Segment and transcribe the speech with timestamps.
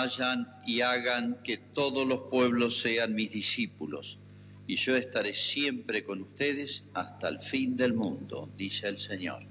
[0.00, 4.16] Vayan y hagan que todos los pueblos sean mis discípulos,
[4.68, 9.42] y yo estaré siempre con ustedes hasta el fin del mundo, dice el Señor.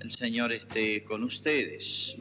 [0.00, 2.16] El Señor esté con ustedes.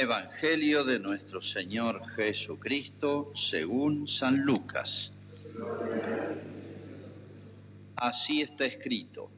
[0.00, 5.10] Evangelio de nuestro Señor Jesucristo según San Lucas.
[7.96, 9.28] Así está escrito.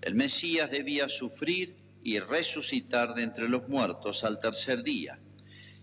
[0.00, 5.18] El Mesías debía sufrir y resucitar de entre los muertos al tercer día.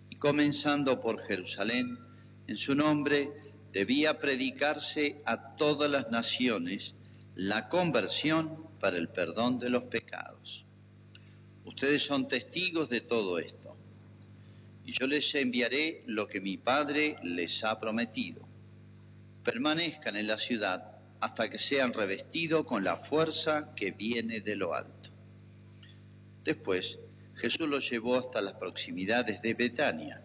[0.10, 2.00] Y comenzando por Jerusalén,
[2.48, 3.30] en su nombre
[3.72, 6.96] debía predicarse a todas las naciones
[7.36, 10.66] la conversión para el perdón de los pecados.
[11.66, 13.67] Ustedes son testigos de todo esto
[14.88, 18.48] y yo les enviaré lo que mi Padre les ha prometido.
[19.44, 24.74] Permanezcan en la ciudad hasta que sean revestidos con la fuerza que viene de lo
[24.74, 25.10] alto.
[26.46, 26.98] Después
[27.36, 30.24] Jesús los llevó hasta las proximidades de Betania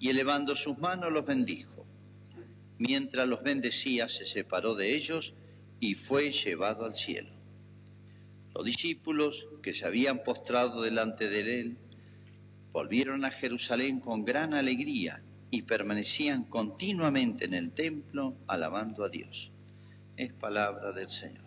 [0.00, 1.86] y elevando sus manos los bendijo.
[2.78, 5.32] Mientras los bendecía se separó de ellos
[5.78, 7.30] y fue llevado al cielo.
[8.52, 11.78] Los discípulos que se habían postrado delante de él
[12.72, 19.50] volvieron a Jerusalén con gran alegría y permanecían continuamente en el templo alabando a Dios.
[20.16, 21.44] Es palabra del Señor.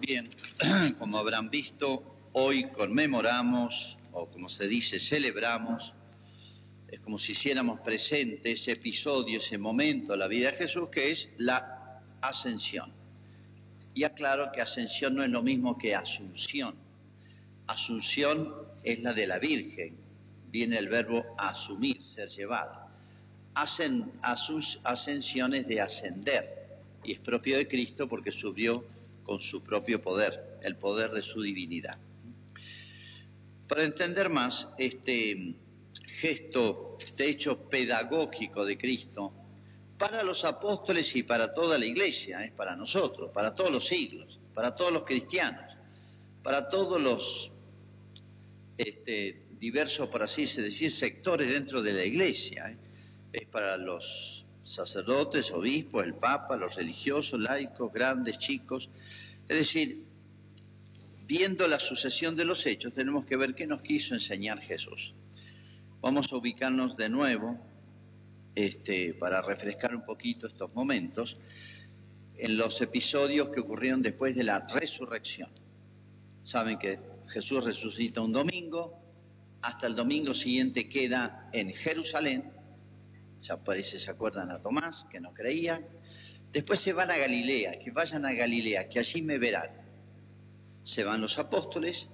[0.00, 0.28] Bien,
[0.98, 5.92] como habrán visto, hoy conmemoramos, o como se dice, celebramos,
[6.88, 11.12] es como si hiciéramos presente ese episodio, ese momento de la vida de Jesús, que
[11.12, 13.01] es la ascensión.
[13.94, 16.74] Y aclaro que ascensión no es lo mismo que asunción.
[17.66, 19.96] Asunción es la de la Virgen,
[20.50, 22.88] viene el verbo asumir, ser llevada.
[23.54, 26.62] Hacen sus ascensiones de ascender,
[27.04, 28.84] y es propio de Cristo porque subió
[29.24, 31.96] con su propio poder, el poder de su divinidad.
[33.68, 35.54] Para entender más este
[36.20, 39.32] gesto, este hecho pedagógico de Cristo,
[40.02, 44.40] para los apóstoles y para toda la iglesia, es para nosotros, para todos los siglos,
[44.52, 45.76] para todos los cristianos,
[46.42, 47.52] para todos los
[48.76, 52.70] este, diversos, por así decir, sectores dentro de la iglesia.
[52.70, 52.76] ¿eh?
[53.32, 58.90] Es para los sacerdotes, obispos, el papa, los religiosos, laicos, grandes, chicos.
[59.48, 60.02] Es decir,
[61.28, 65.14] viendo la sucesión de los hechos, tenemos que ver qué nos quiso enseñar Jesús.
[66.00, 67.71] Vamos a ubicarnos de nuevo
[68.54, 71.38] este, para refrescar un poquito estos momentos,
[72.36, 75.50] en los episodios que ocurrieron después de la resurrección.
[76.44, 76.98] Saben que
[77.28, 78.98] Jesús resucita un domingo,
[79.62, 82.50] hasta el domingo siguiente queda en Jerusalén,
[83.40, 85.80] ya parece se acuerdan a Tomás, que no creía,
[86.52, 89.70] después se van a Galilea, que vayan a Galilea, que allí me verán.
[90.82, 92.08] Se van los apóstoles,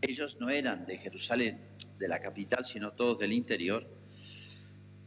[0.00, 1.60] ellos no eran de Jerusalén,
[1.98, 3.88] de la capital, sino todos del interior,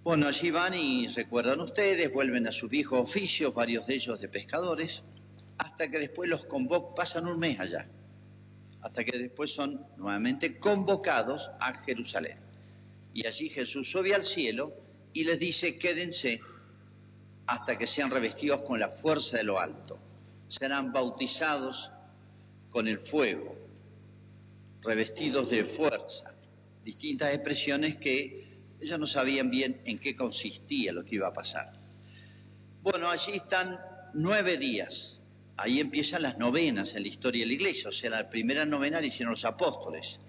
[0.10, 4.28] bueno, allí van y recuerdan ustedes, vuelven a sus viejos oficios, varios de ellos de
[4.28, 5.04] pescadores,
[5.60, 7.88] hasta que después los convocan, pasan un mes allá,
[8.82, 12.40] hasta que después son nuevamente convocados a Jerusalén.
[13.14, 14.74] Y allí Jesús sube al cielo
[15.14, 16.42] y les dice, quédense
[17.46, 20.00] hasta que sean revestidos con la fuerza de lo alto.
[20.48, 21.92] Serán bautizados
[22.72, 23.56] con el fuego,
[24.82, 26.34] revestidos de fuerza.
[26.84, 28.50] Distintas expresiones que
[28.82, 31.74] ellos no sabían bien en qué consistía lo que iba a pasar.
[32.82, 33.80] Bueno, allí están
[34.14, 35.20] nueve días.
[35.58, 37.90] Ahí empiezan las novenas en la historia de la iglesia.
[37.90, 40.20] O sea, la primera novena la hicieron los apóstoles.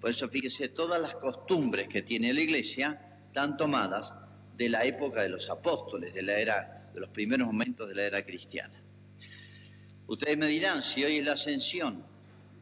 [0.00, 4.14] Por eso fíjese, todas las costumbres que tiene la iglesia están tomadas
[4.56, 8.04] de la época de los apóstoles, de la era, de los primeros momentos de la
[8.04, 8.74] era cristiana.
[10.06, 12.02] Ustedes me dirán, si hoy es la ascensión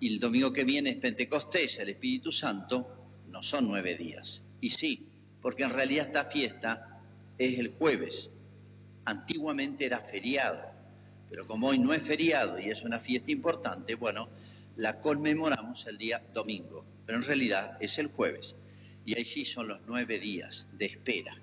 [0.01, 2.89] y el domingo que viene es Pentecostés, el Espíritu Santo,
[3.29, 4.43] no son nueve días.
[4.61, 5.06] Y sí,
[5.47, 6.99] porque en realidad esta fiesta
[7.39, 8.31] es el jueves.
[9.05, 10.61] Antiguamente era feriado,
[11.31, 14.29] pero como hoy no es feriado y es una fiesta importante, bueno,
[14.75, 18.57] la conmemoramos el día domingo, pero en realidad es el jueves.
[19.05, 21.37] Y ahí sí son los nueve días de espera.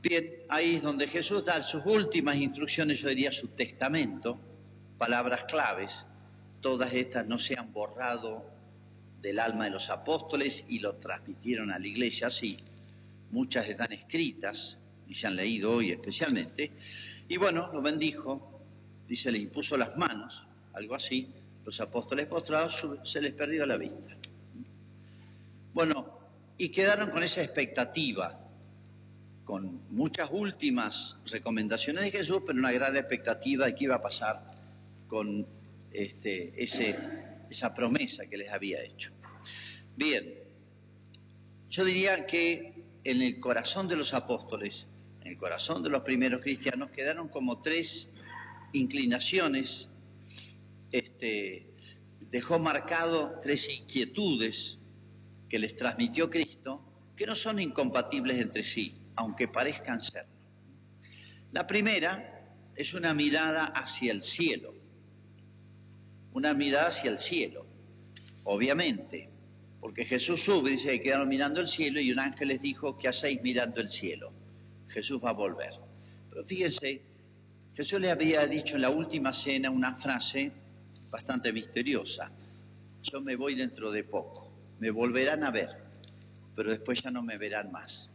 [0.00, 4.40] Bien, ahí es donde Jesús da sus últimas instrucciones, yo diría su testamento,
[4.96, 5.92] palabras claves,
[6.62, 8.53] todas estas no se han borrado
[9.24, 12.58] del alma de los apóstoles y lo transmitieron a la iglesia así.
[13.30, 14.76] Muchas están escritas
[15.08, 16.70] y se han leído hoy especialmente.
[17.26, 18.60] Y bueno, lo bendijo
[19.08, 20.42] dice, le impuso las manos,
[20.74, 21.32] algo así,
[21.64, 24.14] los apóstoles postrados se les perdió la vista.
[25.72, 26.18] Bueno,
[26.58, 28.38] y quedaron con esa expectativa,
[29.44, 34.42] con muchas últimas recomendaciones de Jesús, pero una gran expectativa de qué iba a pasar
[35.08, 35.46] con
[35.92, 36.98] este, ese,
[37.50, 39.12] esa promesa que les había hecho.
[39.96, 40.34] Bien,
[41.68, 44.86] yo diría que en el corazón de los apóstoles,
[45.20, 48.08] en el corazón de los primeros cristianos, quedaron como tres
[48.72, 49.88] inclinaciones,
[50.90, 51.66] este,
[52.30, 54.78] dejó marcado tres inquietudes
[55.48, 56.82] que les transmitió Cristo,
[57.16, 60.26] que no son incompatibles entre sí, aunque parezcan ser.
[61.52, 62.34] La primera
[62.74, 64.73] es una mirada hacia el cielo,
[66.34, 67.64] una mirada hacia el cielo,
[68.44, 69.30] obviamente,
[69.80, 73.08] porque Jesús sube, dice que quedaron mirando el cielo y un ángel les dijo, ¿qué
[73.08, 74.32] hacéis mirando el cielo?
[74.88, 75.72] Jesús va a volver.
[76.30, 77.02] Pero fíjense,
[77.74, 80.52] Jesús le había dicho en la última cena una frase
[81.10, 82.30] bastante misteriosa.
[83.02, 84.50] Yo me voy dentro de poco,
[84.80, 85.70] me volverán a ver,
[86.56, 88.10] pero después ya no me verán más.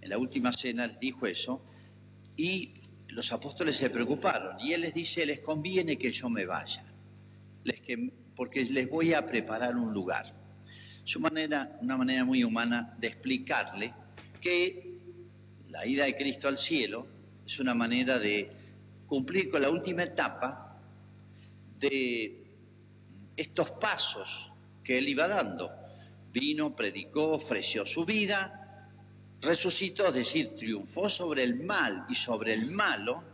[0.00, 1.62] En la última cena les dijo eso
[2.36, 2.72] y
[3.08, 6.84] los apóstoles se preocuparon y él les dice, les conviene que yo me vaya,
[8.36, 10.32] porque les voy a preparar un lugar.
[11.04, 13.92] Su manera, una manera muy humana de explicarle
[14.40, 14.98] que
[15.68, 17.06] la ida de Cristo al cielo
[17.46, 18.50] es una manera de
[19.06, 20.78] cumplir con la última etapa
[21.78, 22.44] de
[23.36, 24.50] estos pasos
[24.84, 25.70] que él iba dando.
[26.32, 28.88] Vino, predicó, ofreció su vida,
[29.40, 33.24] resucitó, es decir, triunfó sobre el mal y sobre el malo,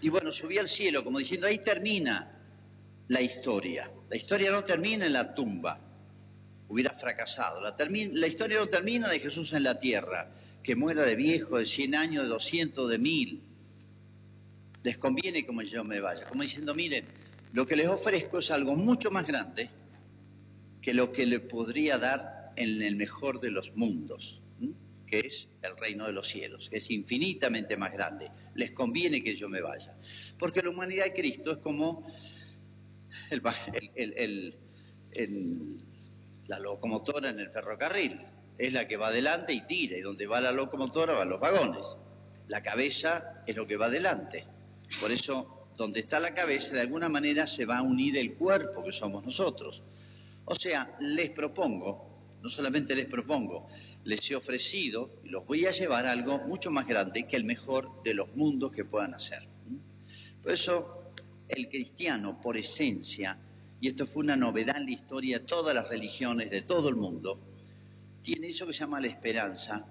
[0.00, 2.33] y bueno, subió al cielo, como diciendo, ahí termina
[3.08, 3.90] la historia.
[4.08, 5.78] La historia no termina en la tumba,
[6.68, 7.60] hubiera fracasado.
[7.60, 10.30] La, la historia no termina de Jesús en la tierra,
[10.62, 13.42] que muera de viejo, de 100 años, de 200, de mil.
[14.82, 17.04] Les conviene como yo me vaya, como diciendo, miren,
[17.52, 19.70] lo que les ofrezco es algo mucho más grande
[20.82, 24.40] que lo que le podría dar en el mejor de los mundos,
[25.06, 28.30] que es el reino de los cielos, que es infinitamente más grande.
[28.54, 29.94] Les conviene que yo me vaya.
[30.38, 32.06] Porque la humanidad de Cristo es como
[36.46, 38.20] la locomotora en el ferrocarril.
[38.56, 41.96] Es la que va adelante y tira, y donde va la locomotora van los vagones.
[42.48, 44.44] La cabeza es lo que va adelante.
[45.00, 48.84] Por eso, donde está la cabeza, de alguna manera se va a unir el cuerpo
[48.84, 49.82] que somos nosotros.
[50.44, 53.68] O sea, les propongo, no solamente les propongo,
[54.04, 57.44] les he ofrecido y los voy a llevar a algo mucho más grande que el
[57.44, 59.48] mejor de los mundos que puedan hacer.
[60.42, 61.03] Por eso,
[61.48, 63.38] el cristiano, por esencia,
[63.80, 66.96] y esto fue una novedad en la historia de todas las religiones de todo el
[66.96, 67.38] mundo,
[68.22, 69.86] tiene eso que se llama la esperanza,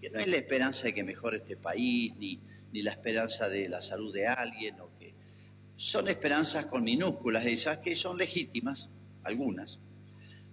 [0.00, 2.40] que no es la esperanza de que mejore este país, ni,
[2.72, 5.14] ni la esperanza de la salud de alguien, o que
[5.76, 8.88] son esperanzas con minúsculas, esas que son legítimas,
[9.22, 9.78] algunas,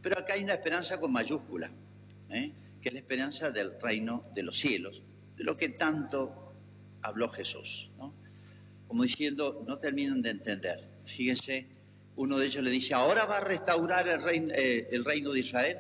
[0.02, 1.72] pero acá hay una esperanza con mayúscula,
[2.30, 2.52] ¿eh?
[2.82, 5.02] que es la esperanza del reino de los cielos,
[5.36, 6.54] de lo que tanto
[7.02, 7.90] habló Jesús,
[8.88, 10.88] como diciendo, no terminan de entender.
[11.06, 11.68] Fíjense,
[12.16, 15.40] uno de ellos le dice, ¿ahora va a restaurar el reino, eh, el reino de
[15.40, 15.78] Israel?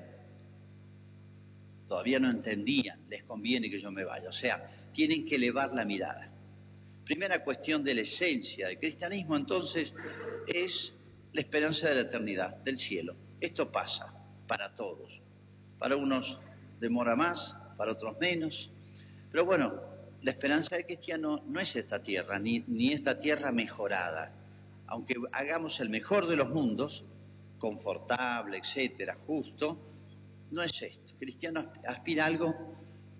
[1.87, 4.29] Todavía no entendían, les conviene que yo me vaya.
[4.29, 6.29] O sea, tienen que elevar la mirada.
[7.05, 9.93] Primera cuestión de la esencia del cristianismo, entonces,
[10.45, 10.93] es
[11.31, 13.15] la esperanza de la eternidad, del cielo.
[13.39, 14.13] Esto pasa
[14.47, 15.21] para todos.
[15.79, 16.39] Para unos
[16.79, 18.69] demora más, para otros menos.
[19.31, 19.86] Pero bueno,
[20.27, 24.33] la esperanza del cristiano no es esta tierra, ni, ni esta tierra mejorada.
[24.87, 27.05] Aunque hagamos el mejor de los mundos,
[27.57, 29.79] confortable, etcétera, justo,
[30.51, 32.53] no es esto cristiano aspira a algo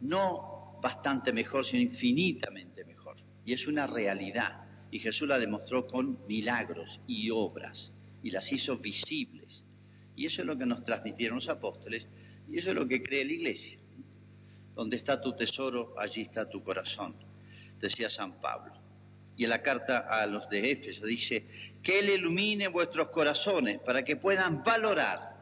[0.01, 3.15] no bastante mejor, sino infinitamente mejor.
[3.45, 4.65] Y es una realidad.
[4.91, 9.63] Y Jesús la demostró con milagros y obras y las hizo visibles.
[10.17, 12.05] Y eso es lo que nos transmitieron los apóstoles
[12.49, 13.79] y eso es lo que cree la iglesia.
[14.77, 17.15] Donde está tu tesoro, allí está tu corazón,
[17.79, 18.73] decía San Pablo.
[19.35, 21.47] Y en la carta a los de Éfeso dice,
[21.81, 25.35] que Él ilumine vuestros corazones para que puedan valorar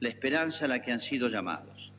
[0.00, 1.92] la esperanza a la que han sido llamados,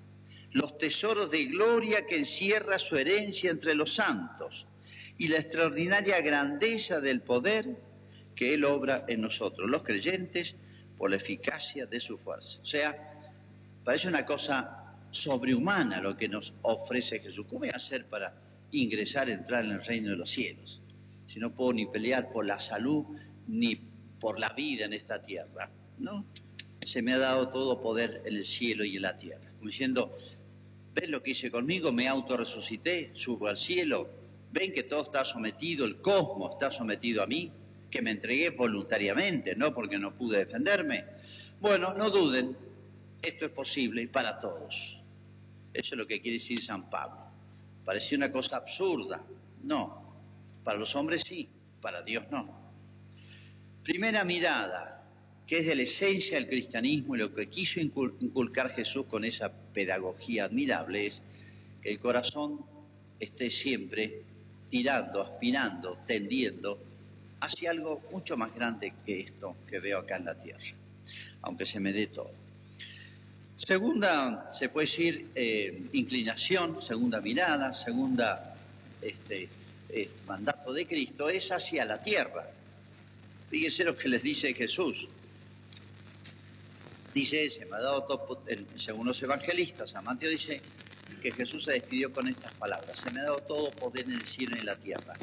[0.51, 4.67] los tesoros de gloria que encierra su herencia entre los santos
[5.17, 7.77] y la extraordinaria grandeza del poder
[8.35, 10.57] que Él obra en nosotros, los creyentes,
[10.97, 12.59] por la eficacia de su fuerza.
[12.61, 13.31] O sea,
[13.85, 14.82] parece una cosa
[15.13, 17.45] sobrehumana lo que nos ofrece Jesús.
[17.47, 18.33] ¿Cómo voy a hacer para
[18.71, 20.81] ingresar, entrar en el reino de los cielos?
[21.27, 23.05] Si no puedo ni pelear por la salud
[23.47, 23.75] ni
[24.19, 26.25] por la vida en esta tierra, ¿no?
[26.85, 29.51] se me ha dado todo poder en el cielo y en la tierra.
[29.57, 30.17] Como diciendo,
[30.93, 31.91] ¿ves lo que hice conmigo?
[31.91, 34.09] Me autorresucité, subo al cielo,
[34.51, 37.51] ven que todo está sometido, el cosmos está sometido a mí,
[37.89, 41.05] que me entregué voluntariamente, no porque no pude defenderme.
[41.61, 42.57] Bueno, no duden,
[43.21, 44.99] esto es posible para todos.
[45.73, 47.19] Eso es lo que quiere decir San Pablo.
[47.83, 49.23] Parecía una cosa absurda.
[49.63, 50.03] No,
[50.63, 51.49] para los hombres sí,
[51.81, 52.63] para Dios no.
[53.83, 55.03] Primera mirada,
[55.47, 59.51] que es de la esencia del cristianismo y lo que quiso inculcar Jesús con esa
[59.73, 61.21] pedagogía admirable, es
[61.81, 62.61] que el corazón
[63.19, 64.21] esté siempre
[64.69, 66.79] tirando, aspirando, tendiendo
[67.41, 70.63] hacia algo mucho más grande que esto que veo acá en la tierra,
[71.41, 72.42] aunque se me dé todo.
[73.65, 78.55] Segunda, se puede decir, eh, inclinación, segunda mirada, segunda
[79.01, 79.47] este,
[79.89, 82.45] eh, mandato de Cristo, es hacia la tierra.
[83.49, 85.07] Fíjense lo que les dice Jesús.
[87.13, 88.43] Dice, se me ha dado todo,
[88.75, 90.59] según los evangelistas, San Mateo dice
[91.21, 94.25] que Jesús se despidió con estas palabras, se me ha dado todo poder en el
[94.25, 95.13] cielo y en la tierra.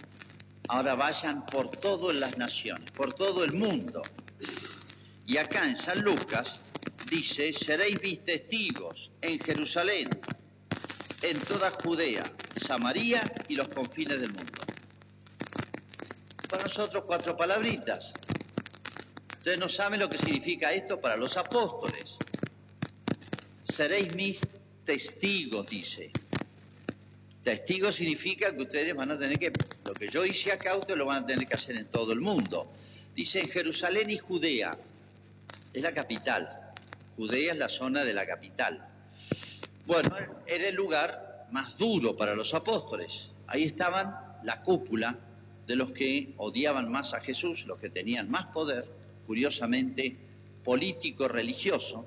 [0.68, 4.00] Ahora vayan por todas las naciones, por todo el mundo.
[5.26, 6.60] Y acá en San Lucas
[7.10, 10.08] dice, seréis mis testigos en Jerusalén,
[11.22, 12.22] en toda Judea,
[12.56, 14.62] Samaria y los confines del mundo.
[16.48, 18.12] Para nosotros cuatro palabritas.
[19.38, 22.16] Ustedes no saben lo que significa esto para los apóstoles.
[23.64, 24.40] Seréis mis
[24.84, 26.10] testigos, dice.
[27.42, 29.50] Testigo significa que ustedes van a tener que,
[29.84, 32.20] lo que yo hice acá, ustedes lo van a tener que hacer en todo el
[32.20, 32.70] mundo.
[33.14, 34.76] Dice en Jerusalén y Judea,
[35.72, 36.59] es la capital.
[37.20, 38.82] Judea es la zona de la capital.
[39.84, 43.28] Bueno, era el lugar más duro para los apóstoles.
[43.46, 45.18] Ahí estaban la cúpula
[45.66, 48.86] de los que odiaban más a Jesús, los que tenían más poder,
[49.26, 50.16] curiosamente
[50.64, 52.06] político-religioso.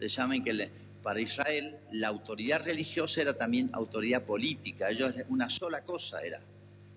[0.00, 0.68] Se llaman que
[1.04, 4.90] para Israel la autoridad religiosa era también autoridad política.
[4.90, 6.40] Ellos una sola cosa era.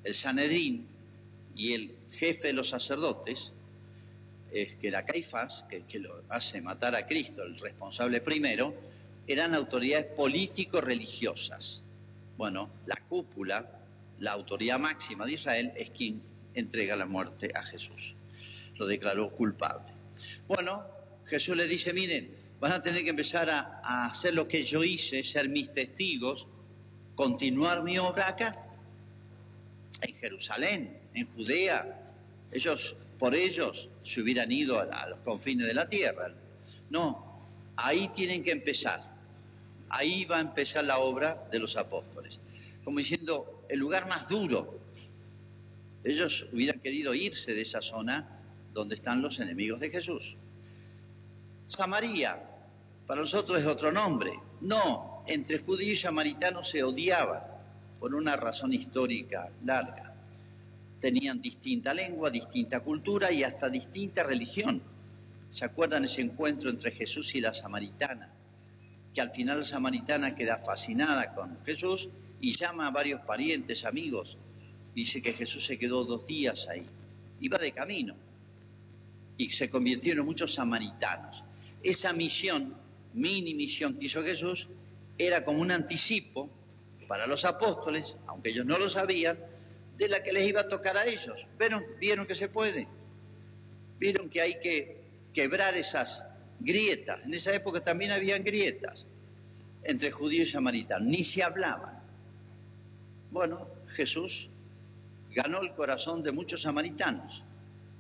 [0.04, 0.88] El Sanedrín
[1.56, 3.52] y el jefe de los sacerdotes,
[4.52, 8.74] es que era Caifás, que, lo hace matar a Cristo, el responsable primero,
[9.26, 11.82] eran autoridades político-religiosas.
[12.38, 13.80] Bueno, la cúpula,
[14.20, 16.22] la autoridad máxima de Israel, es quien
[16.54, 18.14] entrega la muerte a Jesús.
[18.76, 19.92] Lo declaró culpable.
[20.48, 20.84] Bueno,
[21.26, 25.24] Jesús le dice, miren, van a tener que empezar a, hacer lo que yo hice,
[25.24, 26.46] ser mis testigos,
[27.16, 28.56] continuar mi obra acá,
[30.02, 32.00] en Jerusalén, en Judea.
[32.52, 36.32] Ellos, por ellos, se hubieran ido a, los confines de la tierra.
[36.90, 39.04] No, ahí tienen que empezar.
[39.90, 42.40] Ahí va a empezar la obra de los apóstoles.
[42.84, 44.80] Como diciendo, el lugar más duro.
[46.04, 48.28] Ellos hubieran querido irse de esa zona
[48.74, 50.36] donde están los enemigos de Jesús.
[51.68, 52.42] Samaria,
[53.06, 54.34] para nosotros es otro nombre.
[54.62, 57.42] No, entre judíos y samaritanos se odiaban
[58.00, 60.11] por una razón histórica larga.
[61.02, 64.82] Tenían distinta lengua, distinta cultura y hasta distinta religión.
[65.50, 68.30] ¿Se acuerdan ese encuentro entre Jesús y la samaritana?
[69.14, 74.38] Que al final la samaritana queda fascinada con Jesús y llama a varios parientes, amigos.
[74.96, 76.86] Dice que Jesús se quedó dos días ahí.
[77.40, 78.16] Iba de camino
[79.38, 81.44] y se convirtieron muchos samaritanos.
[81.82, 82.76] Esa misión
[83.14, 84.68] mini misión que hizo Jesús
[85.18, 86.50] era como un anticipo
[87.08, 89.38] para los apóstoles, aunque ellos no lo sabían,
[90.02, 91.46] de la que les iba a tocar a ellos.
[91.60, 92.88] ¿Vieron, vieron que se puede?
[94.00, 94.98] Vieron que hay que
[95.32, 96.26] quebrar esas
[96.60, 97.20] grietas.
[97.24, 99.06] En esa época también habían grietas
[99.84, 102.02] entre judíos y samaritanos, ni se hablaban.
[103.30, 104.50] Bueno, Jesús
[105.30, 107.44] ganó el corazón de muchos samaritanos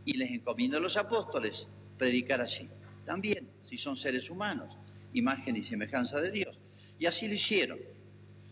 [0.03, 1.67] y les encomendó a los apóstoles
[1.99, 2.67] predicar allí.
[3.05, 4.75] También, si son seres humanos
[5.13, 6.57] imagen y semejanza de Dios.
[6.97, 7.77] Y así lo hicieron.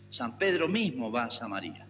[0.08, 1.89] San Pedro mismo va a Samaria.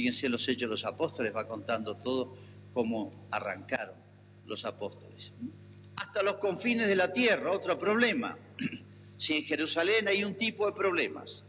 [0.00, 2.34] Fíjense los hechos de los apóstoles, va contando todo
[2.72, 3.96] cómo arrancaron
[4.46, 5.30] los apóstoles.
[5.96, 8.36] Hasta los confines de la tierra, otro problema.
[9.18, 11.44] Si en Jerusalén hay un tipo de problemas,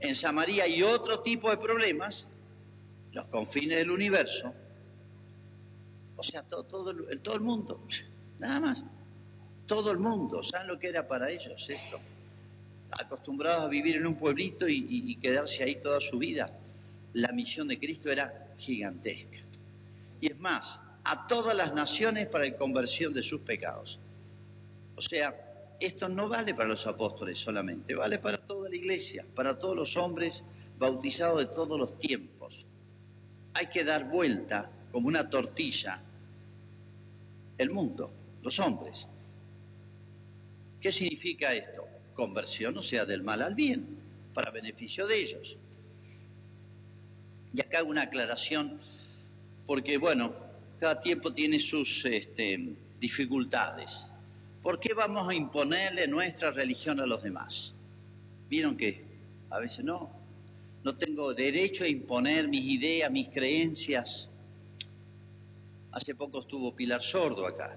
[0.00, 2.26] en Samaria hay otro tipo de problemas,
[3.12, 4.52] los confines del universo,
[6.16, 7.80] o sea, todo, todo, todo el mundo,
[8.38, 8.84] nada más.
[9.66, 11.98] Todo el mundo, ¿saben lo que era para ellos esto?
[12.90, 16.52] Acostumbrados a vivir en un pueblito y, quedarse ahí toda su vida.
[17.14, 19.38] La misión de Cristo era gigantesca.
[20.20, 23.98] Y es más, a todas las naciones para la conversión de sus pecados.
[24.96, 25.34] O sea,
[25.80, 29.96] esto no vale para los apóstoles solamente, vale para toda la iglesia, para todos los
[29.96, 30.42] hombres
[30.78, 32.66] bautizados de todos los tiempos.
[33.54, 36.02] Hay que dar vuelta como una tortilla
[37.58, 38.10] el mundo,
[38.42, 39.06] los hombres.
[40.80, 41.86] ¿Qué significa esto?
[42.14, 43.98] Conversión, o sea, del mal al bien,
[44.32, 45.56] para beneficio de ellos.
[47.54, 48.80] Y acá una aclaración,
[49.66, 50.32] porque bueno,
[50.78, 54.04] cada tiempo tiene sus este, dificultades.
[54.62, 57.72] ¿Por qué vamos a imponerle nuestra religión a los demás?
[58.48, 59.02] ¿Vieron que
[59.50, 60.10] a veces no?
[60.84, 64.28] No tengo derecho a imponer mis ideas, mis creencias.
[65.92, 67.76] Hace poco estuvo Pilar Sordo acá.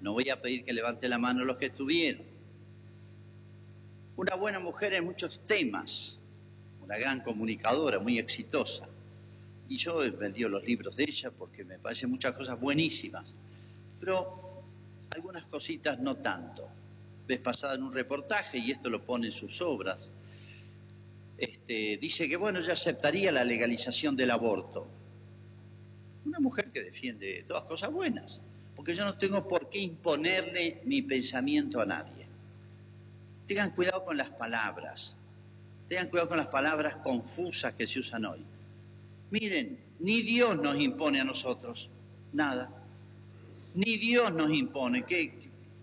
[0.00, 2.22] No voy a pedir que levante la mano los que estuvieron.
[4.16, 6.18] Una buena mujer en muchos temas,
[6.84, 8.86] una gran comunicadora, muy exitosa.
[9.68, 13.34] Y yo he vendido los libros de ella porque me parecen muchas cosas buenísimas.
[13.98, 14.62] Pero
[15.10, 16.68] algunas cositas no tanto.
[17.26, 20.08] Ves pasada en un reportaje, y esto lo pone en sus obras,
[21.38, 24.86] este, dice que bueno, ya aceptaría la legalización del aborto.
[26.26, 28.40] Una mujer que defiende todas cosas buenas,
[28.76, 32.26] porque yo no tengo por qué imponerle mi pensamiento a nadie.
[33.46, 35.16] Tengan cuidado con las palabras,
[35.88, 38.40] tengan cuidado con las palabras confusas que se usan hoy.
[39.30, 41.88] Miren, ni Dios nos impone a nosotros
[42.32, 42.70] nada.
[43.74, 45.04] Ni Dios nos impone.
[45.04, 45.32] ¿Qué,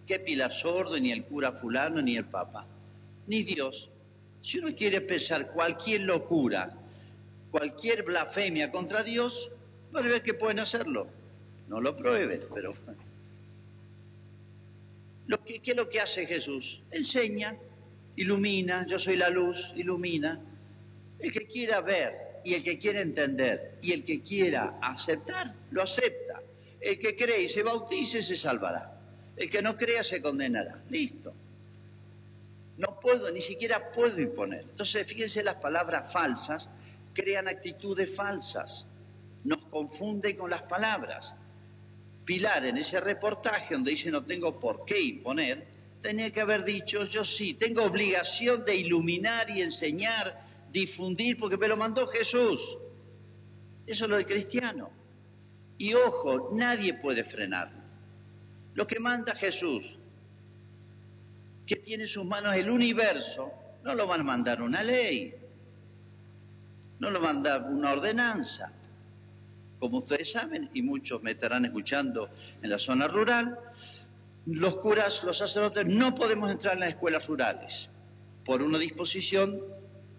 [0.08, 2.66] qué Pilar Sordo, ni el cura fulano, ni el Papa?
[3.28, 3.90] Ni Dios.
[4.42, 6.74] Si uno quiere pensar cualquier locura,
[7.52, 9.52] cualquier blasfemia contra Dios,
[9.96, 11.08] va a ver que pueden hacerlo.
[11.68, 12.74] No lo prueben, pero...
[15.46, 16.82] ¿Qué es lo que hace Jesús?
[16.92, 17.56] Enseña,
[18.16, 20.40] ilumina, yo soy la luz, ilumina.
[21.20, 25.84] El que quiera ver y el que quiera entender y el que quiera aceptar, lo
[25.84, 26.42] acepta.
[26.80, 28.92] El que cree y se bautice se salvará.
[29.38, 30.82] El que no crea se condenará.
[30.90, 31.34] Listo.
[32.78, 34.62] No puedo, ni siquiera puedo imponer.
[34.62, 36.70] Entonces, fíjense, las palabras falsas
[37.14, 38.88] crean actitudes falsas.
[39.44, 41.34] Nos confunden con las palabras.
[42.26, 45.66] Pilar, en ese reportaje donde dice no tengo por qué imponer,
[46.02, 50.42] tenía que haber dicho yo sí, tengo obligación de iluminar y enseñar,
[50.72, 52.78] difundir, porque me lo mandó Jesús.
[53.86, 54.90] Eso es lo de cristiano.
[55.78, 57.82] Y ojo, nadie puede frenarlo.
[58.74, 59.98] Lo que manda Jesús,
[61.66, 63.52] que tiene en sus manos el universo,
[63.84, 65.34] no lo van a mandar una ley,
[67.00, 68.72] no lo manda una ordenanza.
[69.80, 72.30] Como ustedes saben, y muchos me estarán escuchando
[72.62, 73.58] en la zona rural,
[74.46, 77.90] los curas, los sacerdotes, no podemos entrar en las escuelas rurales
[78.46, 79.62] por una disposición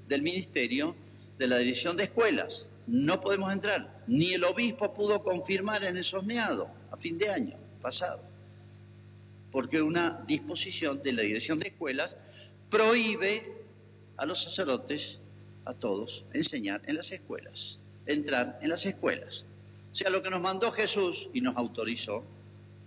[0.08, 0.94] del Ministerio
[1.38, 2.66] de la Dirección de Escuelas.
[2.86, 4.02] No podemos entrar.
[4.06, 8.32] Ni el obispo pudo confirmar en el sosneado a fin de año pasado
[9.52, 12.16] porque una disposición de la Dirección de Escuelas
[12.70, 13.52] prohíbe
[14.16, 15.18] a los sacerdotes,
[15.66, 19.44] a todos, enseñar en las escuelas, entrar en las escuelas.
[19.92, 22.24] O sea, lo que nos mandó Jesús y nos autorizó,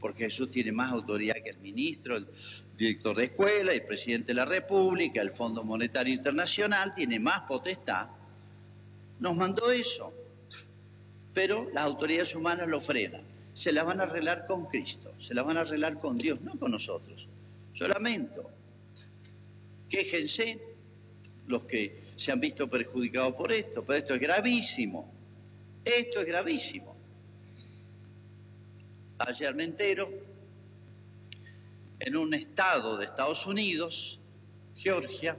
[0.06, 2.28] porque Jesús tiene más autoridad que el ministro, el
[2.78, 8.06] director de escuela, el presidente de la República, el Fondo Monetario Internacional, tiene más potestad,
[9.20, 10.13] nos mandó eso.
[11.34, 13.24] Pero las autoridades humanas lo frenan
[13.56, 16.52] se la van a arreglar con Cristo, se la van a arreglar con Dios, no
[16.60, 17.26] con nosotros.
[17.74, 18.48] Yo lamento.
[19.89, 20.60] Quéjense
[21.48, 25.12] los que se han visto perjudicados por esto, pero esto es gravísimo.
[25.84, 26.95] Esto es gravísimo.
[29.17, 29.63] Ayer me
[31.99, 34.19] en un estado de Estados Unidos,
[34.75, 35.38] Georgia,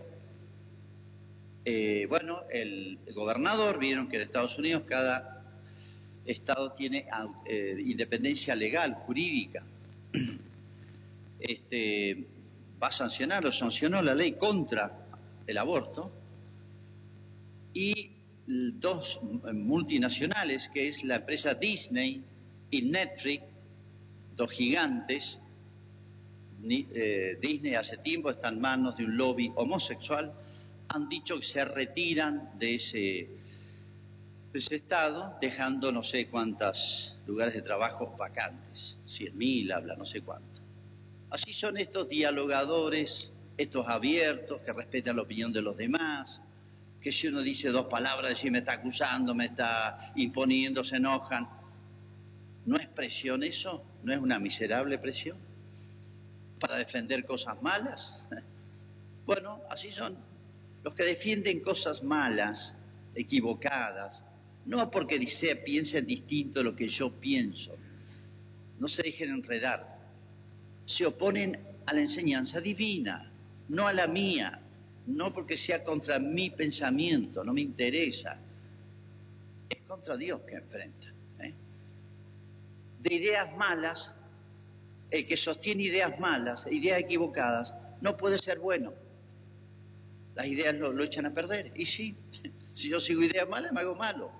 [1.62, 5.44] eh, bueno, el gobernador, vieron que en Estados Unidos cada
[6.24, 7.06] Estado tiene
[7.44, 9.62] eh, independencia legal, jurídica.
[11.38, 12.24] Este,
[12.82, 14.90] va a sancionar o sancionó la ley contra
[15.46, 16.10] el aborto
[17.74, 18.10] y
[18.46, 19.20] dos
[19.52, 22.24] multinacionales, que es la empresa Disney
[22.70, 23.44] y Netflix,
[24.36, 25.40] dos gigantes.
[26.68, 30.32] Eh, Disney hace tiempo está en manos de un lobby homosexual,
[30.88, 33.28] han dicho que se retiran de ese
[34.54, 40.62] Estado, dejando no sé cuántos lugares de trabajo vacantes, cien mil, habla no sé cuánto.
[41.28, 46.40] Así son estos dialogadores, estos abiertos, que respetan la opinión de los demás,
[47.02, 51.46] que si uno dice dos palabras, si me está acusando, me está imponiendo, se enojan.
[52.66, 53.84] ¿No es presión eso?
[54.02, 55.38] ¿No es una miserable presión?
[56.58, 58.18] ¿Para defender cosas malas?
[59.26, 60.16] Bueno, así son.
[60.84, 62.76] Los que defienden cosas malas,
[63.12, 64.22] equivocadas,
[64.66, 67.76] no porque dice, piensen distinto de lo que yo pienso.
[68.78, 69.98] No se dejen enredar.
[70.84, 73.28] Se oponen a la enseñanza divina,
[73.68, 74.60] no a la mía.
[75.08, 78.38] No porque sea contra mi pensamiento, no me interesa.
[79.68, 81.15] Es contra Dios que enfrenta.
[83.06, 84.16] De ideas malas,
[85.12, 88.92] el que sostiene ideas malas, ideas equivocadas, no puede ser bueno.
[90.34, 91.70] Las ideas lo, lo echan a perder.
[91.76, 92.16] Y sí,
[92.72, 94.32] si yo sigo ideas malas, me hago malo.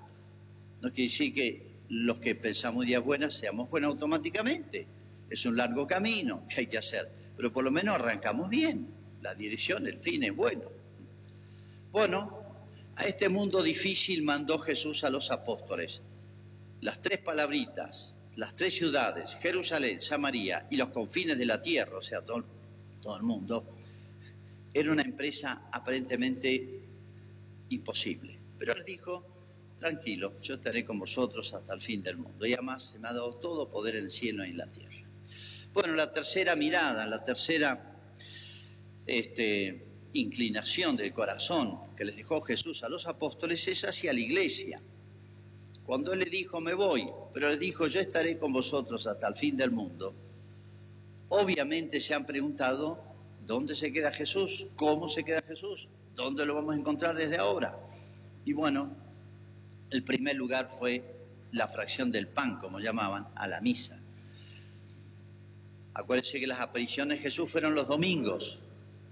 [0.83, 4.85] No quiere decir que los que pensamos días buenas seamos buenos automáticamente.
[5.31, 8.89] Es un largo camino que hay que hacer, pero por lo menos arrancamos bien.
[9.23, 10.65] La dirección, el fin es bueno.
[11.93, 12.43] Bueno,
[12.97, 16.01] a este mundo difícil mandó Jesús a los apóstoles.
[16.81, 22.03] Las tres palabritas, las tres ciudades, Jerusalén, Samaria y los confines de la tierra, o
[22.03, 22.44] sea, todo,
[23.03, 23.64] todo el mundo,
[24.72, 26.81] era una empresa aparentemente
[27.70, 28.38] imposible.
[28.59, 29.27] Pero él dijo,
[29.79, 32.44] tranquilo, yo estaré con vosotros hasta el fin del mundo.
[32.46, 34.87] Y además se me ha dado todo poder en el cielo y en la tierra.
[35.72, 37.96] Bueno, la tercera mirada, la tercera
[39.07, 44.81] este, inclinación del corazón que les dejó Jesús a los apóstoles es hacia la iglesia.
[45.87, 49.35] Cuando Él le dijo, me voy, pero le dijo, yo estaré con vosotros hasta el
[49.35, 50.12] fin del mundo,
[51.29, 52.99] obviamente se han preguntado,
[53.46, 54.66] ¿dónde se queda Jesús?
[54.75, 55.87] ¿Cómo se queda Jesús?
[56.16, 57.79] ¿Dónde lo vamos a encontrar desde ahora?
[58.44, 58.90] Y bueno,
[59.90, 61.05] el primer lugar fue
[61.53, 63.96] la fracción del pan, como llamaban, a la misa.
[65.94, 68.59] Acuérdense que las apariciones de Jesús fueron los domingos,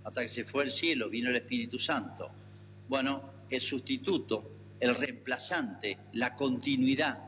[0.02, 2.28] hasta que se fue al cielo, vino el Espíritu Santo.
[2.88, 4.44] Bueno, el sustituto,
[4.80, 7.18] el reemplazante, la continuidad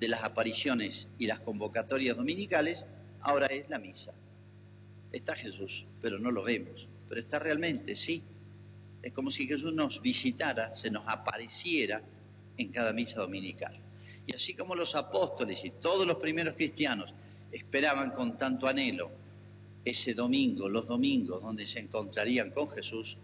[0.00, 2.86] de las apariciones y las convocatorias dominicales,
[3.20, 4.12] ahora es la misa.
[5.12, 6.88] Está Jesús, pero no lo vemos.
[7.08, 8.22] Pero está realmente, sí.
[9.02, 12.02] Es como si Jesús nos visitara, se nos apareciera
[12.56, 13.78] en cada misa dominical.
[14.26, 17.12] Y así como los apóstoles y todos los primeros cristianos
[17.50, 19.10] esperaban con tanto anhelo
[19.84, 23.16] ese domingo, los domingos donde se encontrarían con Jesús,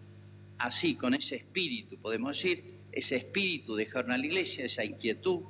[0.59, 5.43] así con ese espíritu, podemos decir, ese espíritu de la iglesia, esa inquietud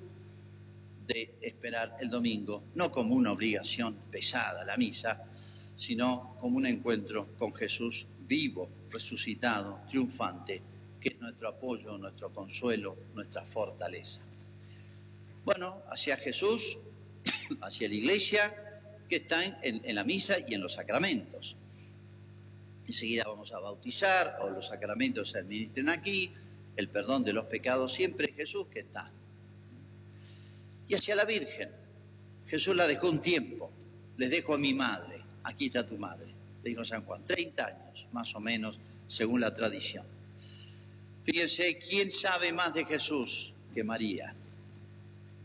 [1.06, 5.24] de esperar el domingo, no como una obligación pesada la misa,
[5.74, 10.60] sino como un encuentro con Jesús vivo, resucitado, triunfante,
[11.00, 14.20] que es nuestro apoyo, nuestro consuelo, nuestra fortaleza.
[15.44, 16.78] Bueno, hacia Jesús,
[17.62, 18.54] hacia la iglesia,
[19.08, 21.56] que están en, la misa y en los sacramentos.
[22.86, 26.30] Enseguida vamos a bautizar, o los sacramentos se administren aquí,
[26.78, 29.10] el perdón de los pecados siempre es Jesús que está.
[30.86, 31.70] Y hacia la Virgen,
[32.46, 33.68] Jesús la dejó un tiempo,
[34.16, 36.28] les dejo a mi madre, aquí está tu madre,
[36.62, 40.06] le dijo San Juan, 30 años más o menos, según la tradición.
[41.24, 44.32] Fíjense, ¿quién sabe más de Jesús que María?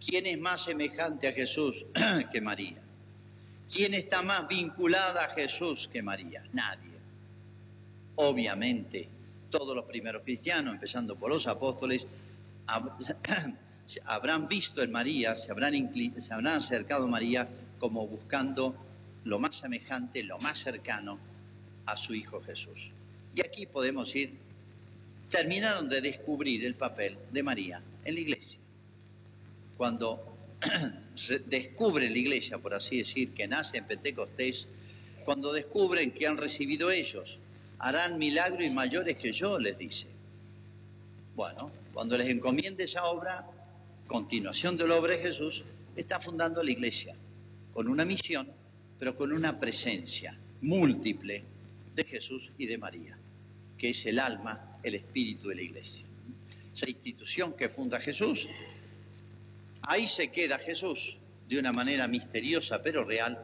[0.05, 1.87] ¿Quién es más semejante a Jesús
[2.31, 2.77] que María?
[3.73, 6.43] ¿Quién está más vinculada a Jesús que María?
[6.53, 6.91] Nadie.
[8.17, 9.09] Obviamente,
[9.53, 12.07] todos los primeros cristianos, empezando por los apóstoles,
[14.05, 15.75] habrán visto en María, se habrán,
[16.47, 18.75] acercado a María como buscando
[19.25, 21.19] lo más semejante, lo más cercano
[21.85, 22.89] a su Hijo Jesús.
[23.35, 24.33] Y aquí podemos ir,
[25.29, 28.57] terminaron de descubrir el papel de María en la iglesia.
[29.77, 30.35] Cuando
[31.45, 34.65] descubren la iglesia, por así decir, que nace en Pentecostés,
[35.25, 37.37] cuando descubren que han recibido ellos,
[37.83, 40.07] harán milagros y mayores que yo, les dice.
[41.35, 43.45] Bueno, cuando les encomiende esa obra,
[44.07, 45.63] continuación de la obra de Jesús,
[45.95, 47.15] está fundando la iglesia,
[47.73, 48.47] con una misión,
[48.99, 51.43] pero con una presencia múltiple
[51.95, 53.17] de Jesús y de María,
[53.77, 56.05] que es el alma, el espíritu de la iglesia.
[56.75, 58.47] Esa institución que funda Jesús
[59.85, 61.17] Ahí se queda Jesús
[61.49, 63.37] de una manera misteriosa pero real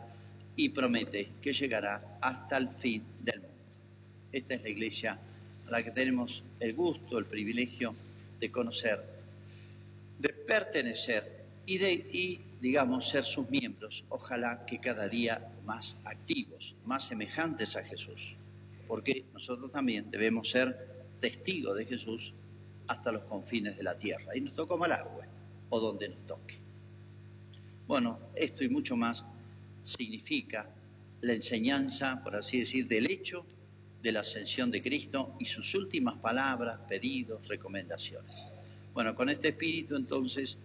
[0.56, 3.49] y promete que llegará hasta el fin del mundo.
[4.32, 5.20] Esta es la iglesia
[5.68, 7.96] a la que tenemos el gusto, el privilegio
[8.39, 9.04] de conocer,
[10.20, 11.78] de pertenecer y
[12.60, 14.04] digamos, ser sus miembros.
[14.10, 18.36] Ojalá que cada día más activos, más semejantes a Jesús,
[18.88, 20.88] porque nosotros también debemos ser
[21.20, 22.34] testigos de Jesús
[22.88, 24.36] hasta los confines de la tierra.
[24.36, 25.26] Y nos tocó Malagüe
[25.70, 26.58] o donde nos toque.
[27.88, 29.24] Bueno, esto y mucho más
[29.84, 30.68] significa
[31.22, 33.46] la enseñanza, por así decir, del hecho
[34.02, 38.34] de la ascensión de Cristo y sus últimas palabras, pedidos, recomendaciones.
[38.94, 40.58] Bueno, con este espíritu entonces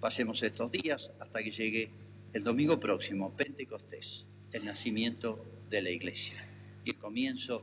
[0.00, 1.90] pasemos estos días hasta que llegue
[2.32, 6.44] el domingo próximo, Pentecostés, el nacimiento de la iglesia
[6.84, 7.62] y el comienzo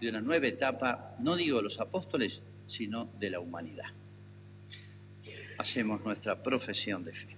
[0.00, 3.92] de una nueva etapa, no digo de los apóstoles, sino de la humanidad
[5.58, 7.36] hacemos nuestra profesión de fe.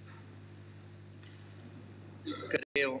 [2.73, 2.95] Creo